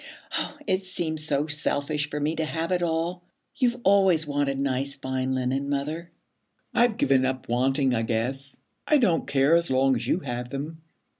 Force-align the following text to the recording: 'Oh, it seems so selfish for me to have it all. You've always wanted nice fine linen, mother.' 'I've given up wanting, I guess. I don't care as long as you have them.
'Oh, 0.35 0.57
it 0.65 0.83
seems 0.83 1.23
so 1.23 1.45
selfish 1.45 2.09
for 2.09 2.19
me 2.19 2.35
to 2.37 2.43
have 2.43 2.71
it 2.71 2.81
all. 2.81 3.23
You've 3.53 3.77
always 3.83 4.25
wanted 4.25 4.57
nice 4.57 4.95
fine 4.95 5.35
linen, 5.35 5.69
mother.' 5.69 6.09
'I've 6.73 6.97
given 6.97 7.23
up 7.23 7.47
wanting, 7.47 7.93
I 7.93 8.01
guess. 8.01 8.57
I 8.87 8.97
don't 8.97 9.27
care 9.27 9.53
as 9.55 9.69
long 9.69 9.95
as 9.95 10.07
you 10.07 10.21
have 10.21 10.49
them. 10.49 10.81